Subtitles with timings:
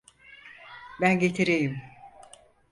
[1.01, 1.81] Ben getireyim.